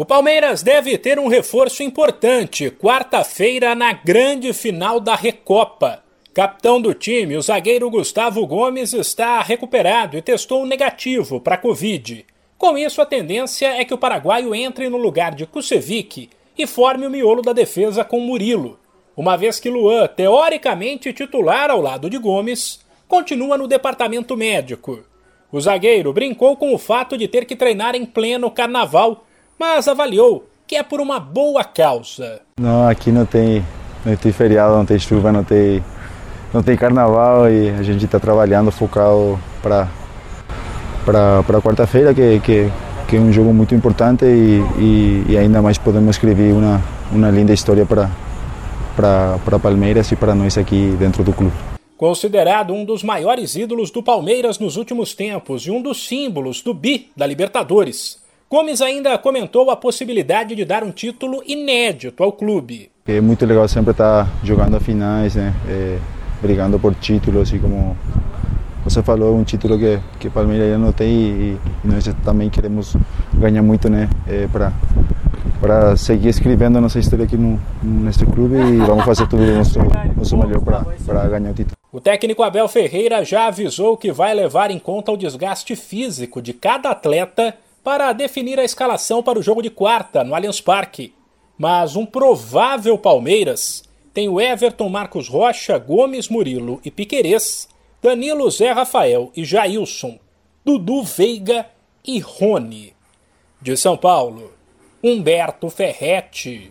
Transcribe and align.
O 0.00 0.04
Palmeiras 0.06 0.62
deve 0.62 0.96
ter 0.96 1.18
um 1.18 1.28
reforço 1.28 1.82
importante 1.82 2.70
quarta-feira 2.70 3.74
na 3.74 3.92
grande 3.92 4.50
final 4.54 4.98
da 4.98 5.14
Recopa. 5.14 6.02
Capitão 6.32 6.80
do 6.80 6.94
time, 6.94 7.36
o 7.36 7.42
zagueiro 7.42 7.90
Gustavo 7.90 8.46
Gomes 8.46 8.94
está 8.94 9.42
recuperado 9.42 10.16
e 10.16 10.22
testou 10.22 10.64
negativo 10.64 11.38
para 11.38 11.56
a 11.56 11.58
Covid. 11.58 12.24
Com 12.56 12.78
isso, 12.78 13.02
a 13.02 13.04
tendência 13.04 13.66
é 13.78 13.84
que 13.84 13.92
o 13.92 13.98
paraguaio 13.98 14.54
entre 14.54 14.88
no 14.88 14.96
lugar 14.96 15.34
de 15.34 15.44
Kusevic 15.44 16.30
e 16.56 16.66
forme 16.66 17.06
o 17.06 17.10
miolo 17.10 17.42
da 17.42 17.52
defesa 17.52 18.02
com 18.02 18.20
Murilo, 18.20 18.80
uma 19.14 19.36
vez 19.36 19.60
que 19.60 19.68
Luan, 19.68 20.06
teoricamente 20.06 21.12
titular 21.12 21.70
ao 21.70 21.78
lado 21.78 22.08
de 22.08 22.16
Gomes, 22.16 22.80
continua 23.06 23.58
no 23.58 23.68
departamento 23.68 24.34
médico. 24.34 25.04
O 25.52 25.60
zagueiro 25.60 26.10
brincou 26.10 26.56
com 26.56 26.74
o 26.74 26.78
fato 26.78 27.18
de 27.18 27.28
ter 27.28 27.44
que 27.44 27.54
treinar 27.54 27.94
em 27.94 28.06
pleno 28.06 28.50
carnaval 28.50 29.26
mas 29.60 29.86
avaliou 29.86 30.46
que 30.66 30.74
é 30.74 30.82
por 30.82 31.00
uma 31.00 31.20
boa 31.20 31.62
causa. 31.62 32.40
Não, 32.58 32.88
aqui 32.88 33.12
não 33.12 33.26
tem, 33.26 33.62
não 34.06 34.16
tem 34.16 34.32
feriado, 34.32 34.74
não 34.74 34.86
tem 34.86 34.98
chuva, 34.98 35.30
não 35.30 35.44
tem, 35.44 35.84
não 36.54 36.62
tem 36.62 36.76
carnaval 36.76 37.50
e 37.50 37.68
a 37.68 37.82
gente 37.82 38.06
está 38.06 38.18
trabalhando 38.18 38.70
focado 38.70 39.38
para 39.60 39.86
para 41.04 41.60
quarta-feira, 41.60 42.14
que, 42.14 42.38
que, 42.40 42.70
que, 43.08 43.16
é 43.16 43.18
um 43.18 43.32
jogo 43.32 43.52
muito 43.52 43.74
importante 43.74 44.24
e, 44.24 44.62
e, 44.78 45.24
e, 45.30 45.36
ainda 45.36 45.60
mais 45.60 45.76
podemos 45.76 46.10
escrever 46.10 46.52
uma, 46.52 46.80
uma 47.10 47.30
linda 47.30 47.52
história 47.52 47.84
para, 47.84 48.08
para, 48.94 49.38
para 49.44 49.58
Palmeiras 49.58 50.12
e 50.12 50.14
para 50.14 50.34
nós 50.34 50.56
aqui 50.56 50.94
dentro 50.98 51.24
do 51.24 51.32
clube. 51.32 51.56
Considerado 51.96 52.72
um 52.72 52.84
dos 52.84 53.02
maiores 53.02 53.56
ídolos 53.56 53.90
do 53.90 54.02
Palmeiras 54.02 54.58
nos 54.58 54.76
últimos 54.76 55.14
tempos 55.14 55.66
e 55.66 55.70
um 55.70 55.82
dos 55.82 56.06
símbolos 56.06 56.62
do 56.62 56.72
bi 56.72 57.10
da 57.16 57.26
Libertadores, 57.26 58.19
Gomes 58.52 58.80
ainda 58.82 59.16
comentou 59.16 59.70
a 59.70 59.76
possibilidade 59.76 60.56
de 60.56 60.64
dar 60.64 60.82
um 60.82 60.90
título 60.90 61.40
inédito 61.46 62.24
ao 62.24 62.32
clube. 62.32 62.90
É 63.06 63.20
muito 63.20 63.46
legal 63.46 63.68
sempre 63.68 63.92
estar 63.92 64.28
jogando 64.42 64.76
a 64.76 64.80
finais, 64.80 65.36
né? 65.36 65.54
É, 65.68 65.98
brigando 66.42 66.76
por 66.76 66.92
títulos, 66.96 67.42
assim 67.42 67.60
como 67.60 67.96
você 68.82 69.04
falou, 69.04 69.36
um 69.36 69.44
título 69.44 69.78
que 69.78 70.00
que 70.18 70.28
Palmeiras 70.28 70.66
ainda 70.66 70.78
não 70.78 70.90
tem 70.90 71.08
e, 71.08 71.58
e 71.84 71.86
nós 71.86 72.04
também 72.24 72.50
queremos 72.50 72.96
ganhar 73.34 73.62
muito, 73.62 73.88
né? 73.88 74.10
É, 74.26 74.48
para 74.48 74.72
para 75.60 75.96
seguir 75.96 76.30
escrevendo 76.30 76.80
nossa 76.80 76.98
história 76.98 77.26
aqui 77.26 77.36
no, 77.36 77.60
neste 77.84 78.26
clube 78.26 78.56
e 78.56 78.78
vamos 78.78 79.04
fazer 79.04 79.28
tudo 79.28 79.44
o 79.44 79.56
nosso, 79.58 79.78
nosso 80.16 80.36
melhor 80.36 80.60
para 80.60 81.28
ganhar 81.28 81.52
o 81.52 81.54
título. 81.54 81.76
O 81.92 82.00
técnico 82.00 82.42
Abel 82.42 82.66
Ferreira 82.66 83.24
já 83.24 83.46
avisou 83.46 83.96
que 83.96 84.10
vai 84.10 84.34
levar 84.34 84.72
em 84.72 84.78
conta 84.80 85.12
o 85.12 85.16
desgaste 85.16 85.76
físico 85.76 86.42
de 86.42 86.52
cada 86.52 86.90
atleta 86.90 87.54
para 87.82 88.12
definir 88.12 88.58
a 88.58 88.64
escalação 88.64 89.22
para 89.22 89.38
o 89.38 89.42
jogo 89.42 89.62
de 89.62 89.70
quarta 89.70 90.22
no 90.22 90.34
Allianz 90.34 90.60
Parque. 90.60 91.14
Mas 91.56 91.96
um 91.96 92.04
provável 92.04 92.98
Palmeiras 92.98 93.82
tem 94.12 94.28
o 94.28 94.40
Everton 94.40 94.88
Marcos 94.88 95.28
Rocha, 95.28 95.78
Gomes 95.78 96.28
Murilo 96.28 96.80
e 96.84 96.90
Piquerez, 96.90 97.68
Danilo 98.02 98.50
Zé 98.50 98.72
Rafael 98.72 99.30
e 99.36 99.44
Jailson, 99.44 100.18
Dudu 100.64 101.02
Veiga 101.02 101.66
e 102.04 102.18
Rony. 102.18 102.94
De 103.62 103.76
São 103.76 103.96
Paulo, 103.96 104.52
Humberto 105.02 105.70
Ferretti. 105.70 106.68